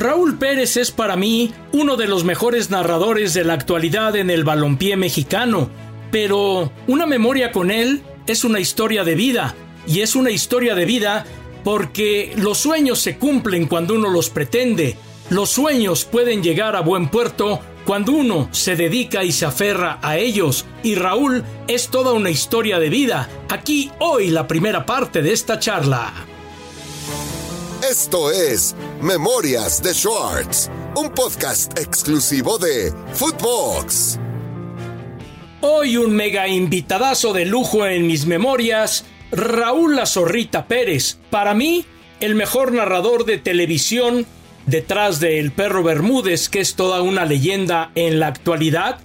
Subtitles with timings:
[0.00, 4.44] Raúl Pérez es para mí uno de los mejores narradores de la actualidad en el
[4.44, 5.68] balompié mexicano,
[6.10, 9.54] pero una memoria con él es una historia de vida,
[9.86, 11.26] y es una historia de vida
[11.64, 14.96] porque los sueños se cumplen cuando uno los pretende,
[15.28, 20.16] los sueños pueden llegar a buen puerto cuando uno se dedica y se aferra a
[20.16, 23.28] ellos, y Raúl es toda una historia de vida.
[23.50, 26.29] Aquí hoy la primera parte de esta charla.
[27.90, 34.16] Esto es Memorias de Schwartz, un podcast exclusivo de Footbox.
[35.60, 40.04] Hoy un mega invitadazo de lujo en mis memorias, Raúl La
[40.68, 41.18] Pérez.
[41.30, 41.84] Para mí,
[42.20, 44.24] el mejor narrador de televisión
[44.66, 49.00] detrás de El Perro Bermúdez, que es toda una leyenda en la actualidad.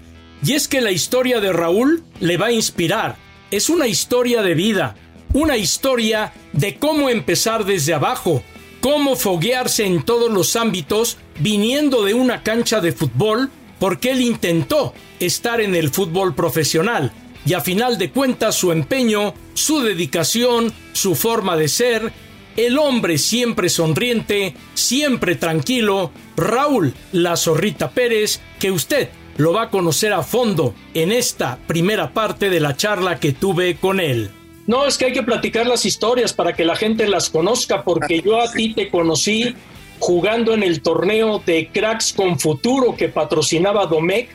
[0.46, 3.16] Y es que la historia de Raúl le va a inspirar.
[3.50, 4.96] Es una historia de vida,
[5.34, 8.44] una historia de cómo empezar desde abajo,
[8.86, 14.94] cómo foguearse en todos los ámbitos viniendo de una cancha de fútbol porque él intentó
[15.20, 17.12] estar en el fútbol profesional
[17.48, 22.14] y a final de cuentas su empeño, su dedicación, su forma de ser,
[22.58, 29.70] el hombre siempre sonriente, siempre tranquilo, Raúl La Zorrita Pérez, que usted lo va a
[29.72, 34.30] conocer a fondo en esta primera parte de la charla que tuve con él.
[34.68, 38.22] No, es que hay que platicar las historias para que la gente las conozca, porque
[38.22, 39.56] yo a ti te conocí
[40.00, 44.30] jugando en el torneo de Cracks con Futuro que patrocinaba Domecq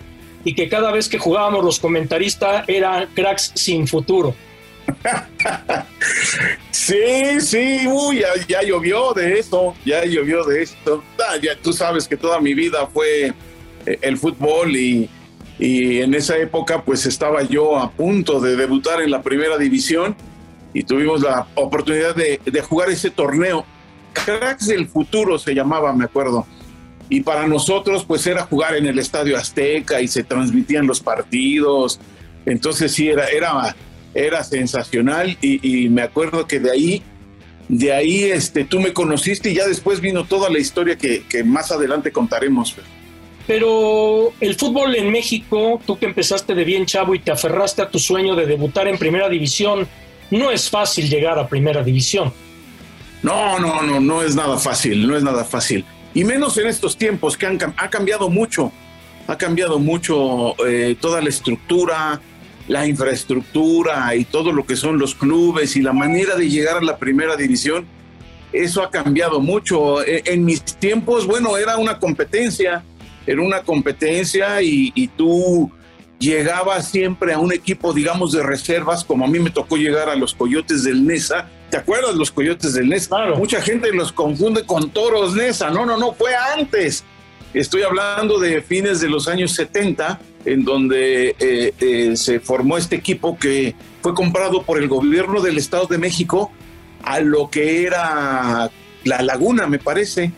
[0.44, 4.34] y que cada vez que jugábamos los comentaristas eran Cracks sin Futuro.
[6.70, 11.04] sí, sí, uy, ya, llovió de esto, ya llovió de esto.
[11.18, 13.32] Ah, ya tú sabes que toda mi vida fue
[13.86, 15.08] eh, el fútbol y
[15.60, 20.16] y en esa época pues estaba yo a punto de debutar en la primera división
[20.72, 23.66] y tuvimos la oportunidad de, jugar ese torneo.
[24.14, 26.46] Cracks del futuro se llamaba, me acuerdo.
[27.10, 32.00] Y para nosotros pues era jugar en el Estadio Azteca y se transmitían los partidos.
[32.46, 33.76] Entonces sí, era, era,
[34.14, 37.02] era sensacional y, me acuerdo que de ahí,
[37.68, 41.44] de ahí este, tú me conociste y ya después vino toda la historia que, que
[41.44, 42.74] más adelante contaremos.
[43.46, 47.90] Pero el fútbol en México, tú que empezaste de bien chavo y te aferraste a
[47.90, 49.88] tu sueño de debutar en primera división,
[50.30, 52.32] no es fácil llegar a primera división.
[53.22, 55.84] No, no, no, no es nada fácil, no es nada fácil.
[56.14, 58.72] Y menos en estos tiempos que han, ha cambiado mucho,
[59.26, 62.20] ha cambiado mucho eh, toda la estructura,
[62.68, 66.82] la infraestructura y todo lo que son los clubes y la manera de llegar a
[66.82, 67.86] la primera división.
[68.52, 70.04] Eso ha cambiado mucho.
[70.04, 72.82] E, en mis tiempos, bueno, era una competencia
[73.26, 75.70] era una competencia y, tú
[76.18, 80.16] llegabas siempre a un equipo, digamos, de reservas, como a mí me tocó llegar a
[80.16, 81.48] los Coyotes del Nesa.
[81.70, 83.26] ¿Te acuerdas los Coyotes del Nesa?
[83.36, 85.70] Mucha gente los confunde con Toros Nesa.
[85.70, 87.04] No, no, no, fue antes.
[87.54, 92.96] Estoy hablando de fines de los años 70, en donde eh, eh, se formó este
[92.96, 96.52] equipo que fue comprado por el gobierno del Estado de México
[97.02, 98.70] a lo que era
[99.04, 100.32] La Laguna, me parece.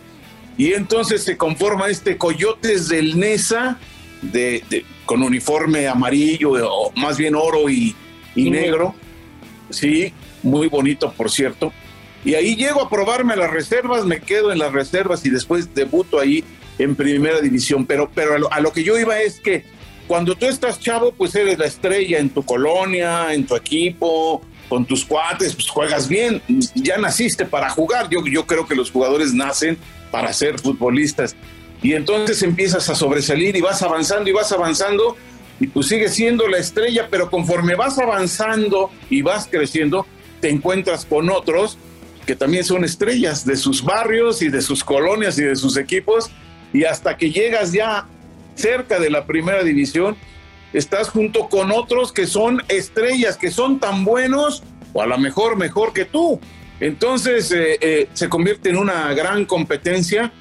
[0.57, 3.79] Y entonces se conforma este Coyotes del Nesa
[4.21, 7.95] de, con uniforme amarillo, o más bien oro y,
[8.35, 8.95] negro.
[9.71, 11.73] Sí, muy bonito, por cierto.
[12.25, 16.21] Y ahí llego a probarme las reservas, me quedo en las reservas y después debuto
[16.21, 16.45] ahí
[16.79, 17.85] en primera división.
[17.87, 19.65] Pero, pero a lo, que yo iba es que
[20.07, 24.87] cuando tú estás chavo, pues eres la estrella en tu colonia, en tu equipo, con
[24.87, 26.41] tus cuates, pues juegas bien.
[26.75, 28.09] Ya naciste para jugar.
[28.09, 29.77] Yo, yo creo que los jugadores nacen
[30.11, 31.37] para ser futbolistas.
[31.83, 35.15] Y entonces empiezas a sobresalir y vas avanzando y vas avanzando
[35.61, 40.07] y pues sigues siendo la estrella, pero conforme vas avanzando y vas creciendo,
[40.41, 41.77] te encuentras con otros
[42.25, 46.31] que también son estrellas de sus barrios y de sus colonias y de sus equipos
[46.73, 48.07] y hasta que llegas ya
[48.55, 50.17] cerca de la primera división,
[50.73, 54.63] estás junto con otros que son estrellas, que son tan buenos
[54.93, 56.41] o a lo mejor mejor que tú.
[56.81, 60.33] Entonces eh, eh, se convierte en una gran competencia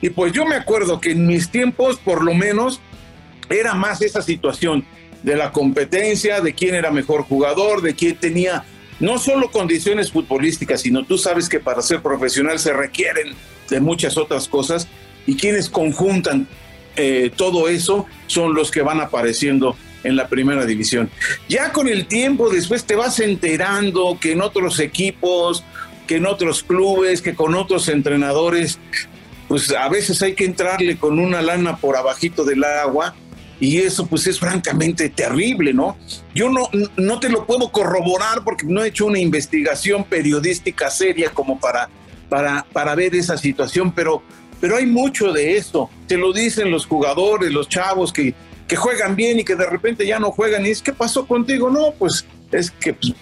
[0.00, 2.80] y pues yo me acuerdo que en mis tiempos por lo menos
[3.48, 4.84] era más esa situación
[5.22, 8.64] de la competencia, de quién era mejor jugador, de quién tenía
[9.00, 13.34] no solo condiciones futbolísticas, sino tú sabes que para ser profesional se requieren
[13.68, 14.88] de muchas otras cosas
[15.26, 16.46] y quienes conjuntan
[16.96, 21.10] eh, todo eso son los que van apareciendo en la primera división.
[21.48, 25.64] Ya con el tiempo después te vas enterando que en otros equipos
[26.06, 28.78] que en otros clubes, que con otros entrenadores,
[29.48, 33.14] pues a veces hay que entrarle con una lana por abajito del agua
[33.60, 35.96] y eso pues es francamente terrible, ¿no?
[36.34, 41.30] Yo no, no te lo puedo corroborar porque no he hecho una investigación periodística seria
[41.30, 41.88] como para,
[42.28, 44.22] para, para ver esa situación, pero
[44.62, 45.90] pero hay mucho de eso.
[46.06, 48.32] Te lo dicen los jugadores, los chavos que,
[48.68, 50.64] que juegan bien y que de repente ya no juegan.
[50.64, 51.68] Y es, ¿qué pasó contigo?
[51.68, 53.12] No, pues es que pues,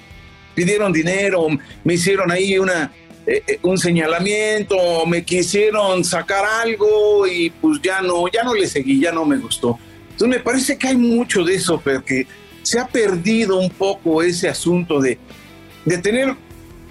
[0.54, 1.46] pidieron dinero,
[1.82, 2.92] me hicieron ahí una,
[3.26, 4.76] eh, eh, un señalamiento,
[5.06, 9.38] me quisieron sacar algo y pues ya no, ya no le seguí, ya no me
[9.38, 9.78] gustó.
[10.10, 12.26] Entonces me parece que hay mucho de eso, pero que
[12.62, 15.18] se ha perdido un poco ese asunto de,
[15.86, 16.36] de tener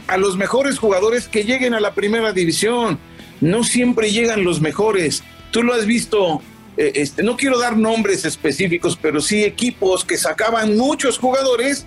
[0.08, 2.98] a los mejores jugadores que lleguen a la primera división.
[3.42, 5.24] No siempre llegan los mejores.
[5.52, 6.42] Tú lo has visto,
[6.78, 11.86] eh, este, no quiero dar nombres específicos, pero sí equipos que sacaban muchos jugadores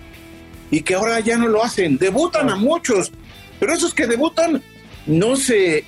[0.71, 1.97] y que ahora ya no lo hacen.
[1.97, 3.11] Debutan a muchos,
[3.59, 4.63] pero esos que debutan
[5.05, 5.85] no se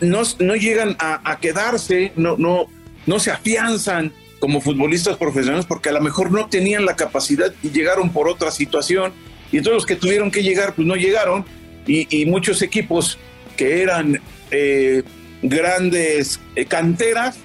[0.00, 2.66] no, no llegan a, a, quedarse, no, no,
[3.06, 7.70] no se afianzan como futbolistas profesionales porque a lo mejor no tenían la capacidad y
[7.70, 9.12] llegaron por otra situación
[9.50, 11.44] y todos los que tuvieron que llegar pues no llegaron
[11.86, 13.18] y, y muchos equipos
[13.56, 14.20] que eran
[14.50, 15.02] eh,
[15.42, 17.38] grandes eh, canteras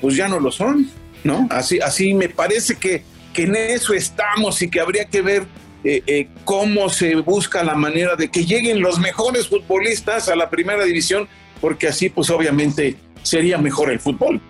[0.00, 0.88] pues ya no lo son,
[1.24, 1.46] ¿no?
[1.50, 3.02] Así, así me parece que,
[3.34, 5.46] en eso estamos y que habría que ver
[5.84, 10.48] eh, eh, cómo se busca la manera de que lleguen los mejores futbolistas a la
[10.48, 11.28] primera división,
[11.60, 14.40] porque así pues obviamente sería mejor el fútbol.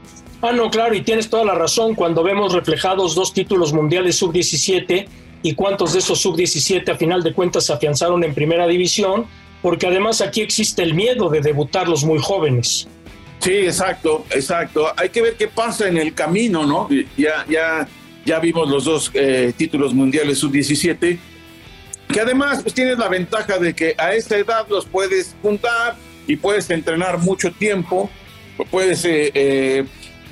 [0.40, 5.08] Ah, no, claro, y tienes toda la razón cuando vemos reflejados dos títulos mundiales sub-17
[5.42, 9.26] y cuántos de esos sub-17 a final de cuentas se afianzaron en primera división,
[9.66, 12.86] porque además aquí existe el miedo de debutar los muy jóvenes.
[13.40, 14.92] Sí, exacto, exacto.
[14.96, 16.88] Hay que ver qué pasa en el camino, ¿no?
[17.16, 17.88] Ya, ya
[18.24, 21.18] ya vimos los dos eh, títulos mundiales sub-17,
[22.06, 25.96] que además pues, tienes la ventaja de que a esta edad los puedes juntar
[26.28, 28.08] y puedes entrenar mucho tiempo,
[28.70, 29.84] puedes eh, eh,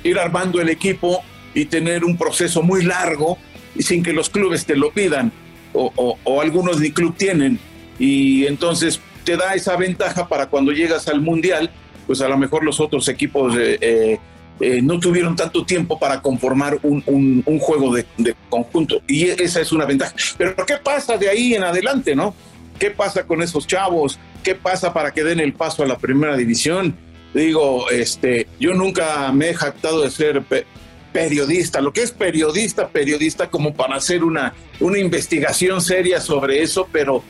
[0.05, 1.21] ir armando el equipo
[1.53, 3.37] y tener un proceso muy largo
[3.75, 5.33] y sin que los clubes te lo pidan
[5.73, 7.59] o, o algunos ni club tienen
[7.99, 11.69] y entonces te da esa ventaja para cuando llegas al mundial
[12.05, 14.19] pues a lo mejor los otros equipos eh, eh,
[14.59, 18.05] eh, no tuvieron tanto tiempo para conformar un, un, juego de,
[18.49, 19.01] conjunto.
[19.07, 20.15] Y esa es una ventaja.
[20.37, 22.33] Pero ¿qué pasa de ahí en adelante, no?
[22.79, 24.19] ¿Qué pasa con esos chavos?
[24.43, 26.95] ¿Qué pasa para que den el paso a la primera división?
[27.33, 30.65] Digo, este, yo nunca me he jactado de ser pe
[31.11, 36.89] periodista, lo que es periodista, periodista como para hacer una, una investigación seria sobre eso,
[36.91, 37.23] pero,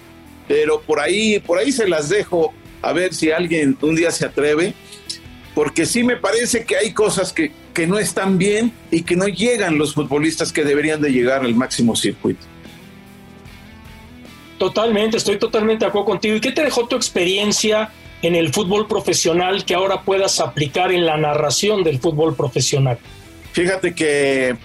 [0.47, 4.25] pero por ahí, por ahí se las dejo a ver si alguien un día se
[4.25, 4.73] atreve
[5.55, 9.27] porque sí me parece que hay cosas que, que no están bien y que no
[9.27, 12.45] llegan los futbolistas que deberían de llegar al máximo circuito.
[14.57, 16.35] Totalmente, estoy totalmente de acuerdo contigo.
[16.35, 17.89] ¿Y qué te dejó tu experiencia
[18.21, 22.97] en el fútbol profesional que ahora puedas aplicar en la narración del fútbol profesional?
[23.53, 24.57] Fíjate que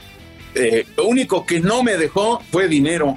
[0.55, 3.17] eh, lo único que no me dejó fue dinero,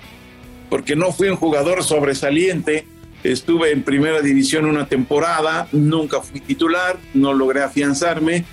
[0.73, 2.87] porque no fui un jugador sobresaliente.
[3.23, 8.43] Estuve en primera división una temporada, nunca fui titular, no logré afianzarme,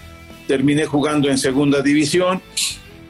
[0.46, 2.42] terminé jugando en segunda división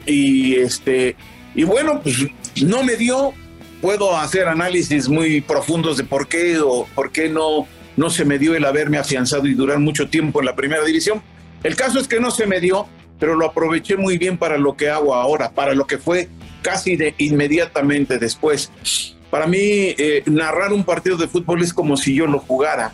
[0.05, 1.17] y este
[1.55, 2.25] y bueno, pues
[2.63, 3.33] no me dio,
[3.81, 7.67] puedo hacer análisis muy profundos de por qué o por qué no
[7.97, 11.21] no se me dio el haberme afianzado y durar mucho tiempo en la primera división.
[11.63, 12.87] El caso es que no se me dio,
[13.19, 16.29] pero lo aproveché muy bien para lo que hago ahora, para lo que fue
[16.61, 18.71] casi de inmediatamente después.
[19.29, 22.93] Para mí, eh, narrar un partido de fútbol es como si yo lo jugara.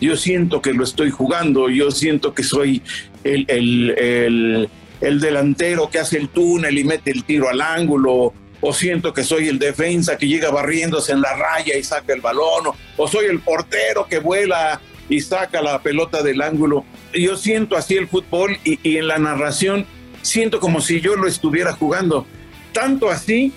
[0.00, 2.82] Yo siento que lo estoy jugando, yo siento que soy
[3.22, 4.68] el, el, el,
[5.00, 9.22] el delantero que hace el túnel y mete el tiro al ángulo, o siento que
[9.22, 13.26] soy el defensa que llega barriéndose en la raya y saca el balón, o, soy
[13.26, 16.84] el portero que vuela y saca la pelota del ángulo.
[17.12, 19.86] Yo siento así el fútbol y en la narración
[20.22, 22.26] siento como si yo lo estuviera jugando.
[22.74, 23.52] Tanto así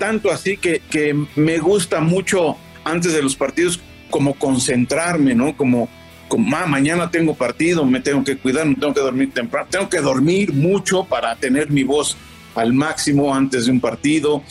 [0.00, 5.56] tanto así que, que me gusta mucho antes de los partidos como concentrarme, ¿no?
[5.56, 5.88] Como,
[6.26, 9.88] como ah, mañana tengo partido, me tengo que cuidar, me tengo que dormir temprano, tengo
[9.88, 12.16] que dormir mucho para tener mi voz
[12.54, 14.42] al máximo antes de un partido,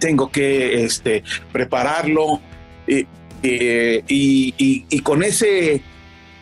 [0.00, 2.40] tengo que este, prepararlo
[2.86, 3.06] y,
[3.42, 5.80] y, y, y, con ese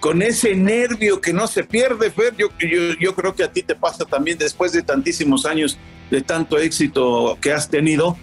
[0.00, 3.62] con ese nervio que no se pierde, Fer, yo, yo, yo creo que a ti
[3.62, 5.78] te pasa también después de tantísimos años
[6.10, 8.16] de tanto éxito que has tenido,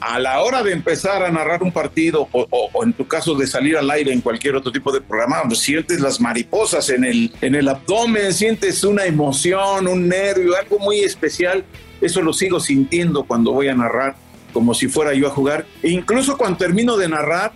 [0.00, 3.76] a la hora de empezar a narrar un partido o, en tu caso de salir
[3.76, 7.54] al aire en cualquier otro tipo de programa, pues sientes las mariposas en el, en
[7.54, 11.64] el abdomen, sientes una emoción, un nervio, algo muy especial.
[12.00, 14.16] Eso lo sigo sintiendo cuando voy a narrar,
[14.52, 15.64] como si fuera yo a jugar.
[15.82, 17.52] E incluso cuando termino de narrar,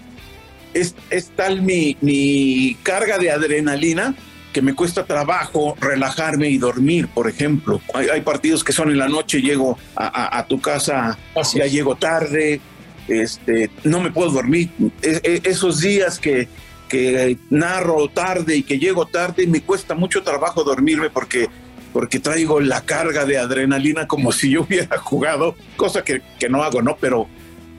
[0.72, 4.14] es, es tal mi, mi carga de adrenalina
[4.58, 7.80] que me cuesta trabajo relajarme y dormir, por ejemplo.
[7.94, 11.60] Hay, hay partidos que son en la noche, llego a, a, a tu casa, Así
[11.60, 11.70] ya es.
[11.70, 12.60] llego tarde,
[13.06, 14.68] este, no me puedo dormir.
[15.00, 16.48] Es, es, esos días que,
[16.88, 21.48] que narro tarde y que llego tarde, me cuesta mucho trabajo dormirme porque,
[21.92, 26.64] porque traigo la carga de adrenalina como si yo hubiera jugado, cosa que, que no
[26.64, 26.96] hago, ¿no?
[26.96, 27.28] Pero,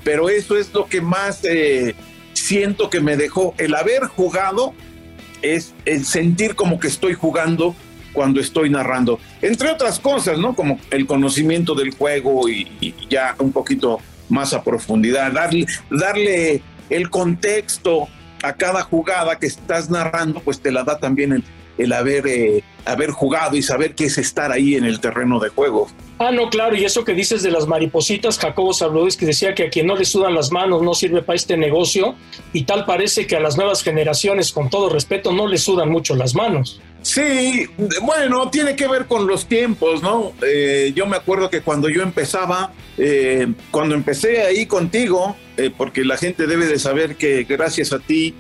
[0.05, 1.93] pero eso es lo que más eh,
[2.31, 4.73] siento que me dejó el haber jugado,
[5.41, 7.75] es el sentir como que estoy jugando
[8.13, 10.55] cuando estoy narrando, entre otras cosas, ¿no?
[10.55, 17.09] Como el conocimiento del juego y, ya un poquito más a profundidad, darle, darle el
[17.09, 18.07] contexto
[18.41, 21.43] a cada jugada que estás narrando, pues te la da también el,
[21.79, 25.49] el haber, eh, haber jugado y saber qué es estar ahí en el terreno de
[25.49, 25.87] juego.
[26.19, 28.71] Ah, no, claro, y eso que dices de las maripositas, Jacobo
[29.17, 32.15] que decía que a quien no le sudan las manos no sirve para este negocio,
[32.51, 36.15] y tal parece que a las nuevas generaciones, con todo respeto, no le sudan mucho
[36.15, 36.81] las manos.
[37.01, 37.65] Sí,
[38.01, 40.33] bueno, tiene que ver con los tiempos, ¿no?
[40.45, 46.03] Eh, yo me acuerdo que cuando yo empezaba, eh, cuando empecé ahí contigo, eh, porque
[46.03, 48.35] la gente debe de saber que gracias a ti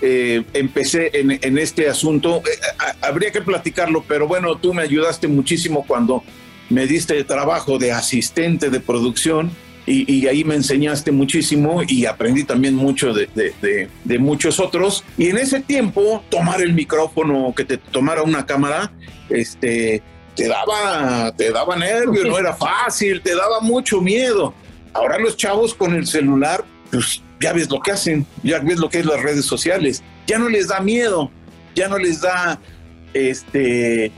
[0.00, 2.42] empecé en, en, este asunto.
[3.00, 6.22] habría que platicarlo, pero bueno, tú me ayudaste muchísimo cuando
[6.70, 9.50] me diste trabajo de asistente de producción
[9.88, 13.28] y, ahí me enseñaste muchísimo y aprendí también mucho de,
[14.04, 15.02] de, muchos otros.
[15.16, 18.92] Y en ese tiempo, tomar el micrófono, que te tomara una cámara,
[19.30, 20.02] este,
[20.34, 24.52] te daba, te daba nervio, no era fácil, te daba mucho miedo.
[24.92, 28.88] Ahora los chavos con el celular, pues ya ves lo que hacen, ya ves lo
[28.88, 31.30] que es las redes sociales, ya no les da miedo,
[31.74, 32.60] ya no les da,
[33.14, 34.12] este,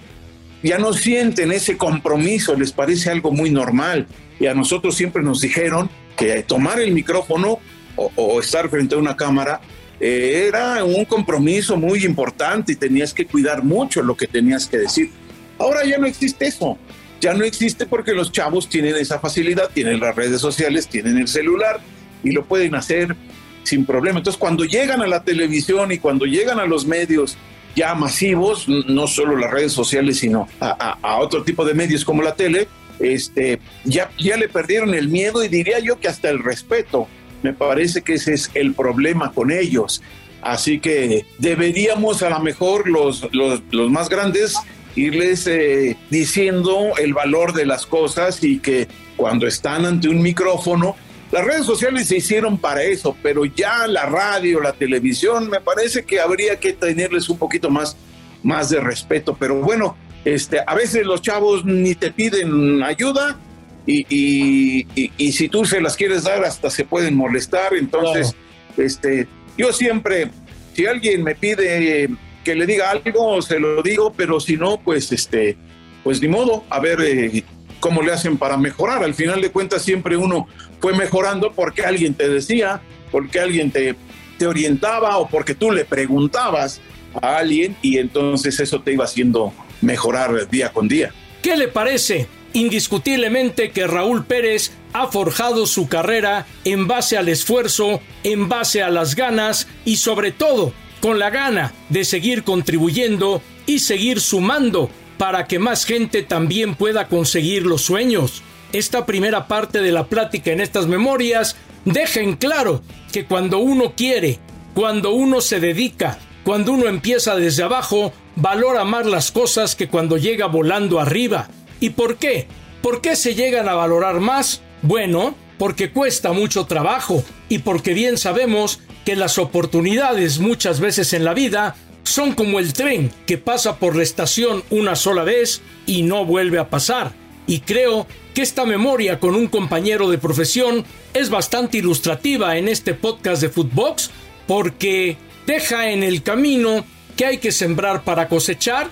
[0.63, 4.07] ya no sienten ese compromiso, les parece algo muy normal
[4.39, 7.59] y a nosotros siempre nos dijeron que tomar el micrófono
[7.97, 9.61] o, estar frente a una cámara
[10.01, 14.79] eh, era un compromiso muy importante y tenías que cuidar mucho lo que tenías que
[14.79, 15.11] decir.
[15.59, 16.79] Ahora ya no existe eso,
[17.21, 21.29] ya no existe porque los chavos tienen esa facilidad, tienen las redes sociales, tienen el
[21.29, 21.81] celular
[22.23, 23.17] y lo pueden hacer
[23.63, 24.19] sin problema.
[24.19, 27.37] Entonces cuando llegan a la televisión y cuando llegan a los medios
[27.77, 32.23] ya masivos, no solo las redes sociales, sino a, a otro tipo de medios como
[32.23, 32.69] la tele,
[33.01, 37.09] este, ya, ya le perdieron el miedo y diría yo que hasta el respeto.
[37.43, 40.03] Me parece que ese es el problema con ellos.
[40.43, 44.57] Así que deberíamos a lo mejor los, los, más grandes
[44.97, 50.97] irles eh, diciendo el valor de las cosas y que cuando están ante un micrófono,
[51.33, 56.05] las redes sociales se hicieron para eso, pero ya la radio, la televisión, me parece
[56.05, 57.97] que habría que tenerles un poquito más,
[58.43, 59.37] más de respeto.
[59.39, 63.39] Pero bueno, este, a veces los chavos ni te piden ayuda
[63.87, 64.87] y,
[65.33, 67.75] si tú se las quieres dar hasta se pueden molestar.
[67.75, 68.35] Entonces,
[68.77, 70.31] este, yo siempre,
[70.75, 72.11] si alguien me pide
[72.45, 75.57] que le diga algo, se lo digo, pero si no, pues este,
[76.03, 77.45] pues ni modo, a ver eh,
[77.79, 79.05] cómo le hacen para mejorar.
[79.05, 80.49] Al final de cuentas siempre uno
[80.81, 83.95] fue mejorando porque alguien te decía, porque alguien te,
[84.39, 86.81] te orientaba o porque tú le preguntabas
[87.21, 91.13] a alguien y entonces eso te iba haciendo mejorar día con día.
[91.43, 92.27] ¿Qué le parece?
[92.53, 98.91] Indiscutiblemente que Raúl Pérez ha forjado su carrera en base al esfuerzo, en base a
[98.91, 105.47] las ganas y sobre todo con la gana de seguir contribuyendo y seguir sumando para
[105.47, 108.43] que más gente también pueda conseguir los sueños.
[108.73, 113.95] Esta primera parte de la plática en estas memorias deja en claro que cuando uno
[113.97, 114.39] quiere,
[114.75, 120.19] cuando uno se dedica, cuando uno empieza desde abajo, valora más las cosas que cuando
[120.19, 121.49] llega volando arriba.
[121.81, 122.47] ¿Y por qué?
[122.81, 124.61] ¿Por qué se llegan a valorar más?
[124.83, 131.25] Bueno, porque cuesta mucho trabajo y porque bien sabemos que las oportunidades muchas veces en
[131.25, 131.75] la vida
[132.05, 136.59] son como el tren que pasa por la estación una sola vez y no vuelve
[136.59, 137.13] a pasar.
[137.51, 142.95] Y creo que esta memoria con un compañero de profesión es bastante ilustrativa en este
[142.95, 144.13] podcast de Footbox
[144.47, 145.17] porque
[145.49, 146.85] deja en el camino
[147.17, 148.89] que hay que sembrar para cosechar,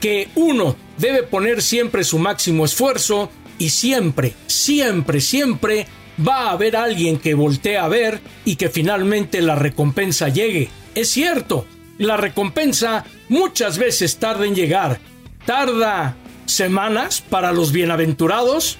[0.00, 5.88] que uno debe poner siempre su máximo esfuerzo y siempre, siempre, siempre
[6.24, 10.68] va a haber alguien que voltee a ver y que finalmente la recompensa llegue.
[10.94, 11.66] Es cierto,
[11.98, 15.00] la recompensa muchas veces tarda en llegar.
[15.44, 16.14] Tarda
[16.46, 18.78] semanas para los bienaventurados,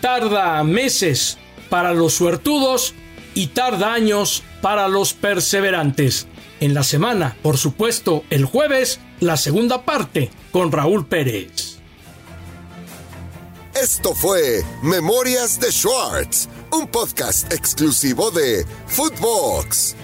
[0.00, 1.38] tarda meses
[1.68, 2.94] para los suertudos
[3.34, 6.26] y tarda años para los perseverantes
[6.60, 11.78] en la semana, por supuesto, el jueves, la segunda parte con Raúl Pérez.
[13.80, 19.94] Esto fue Memorias de Schwartz, un podcast exclusivo de Footbox.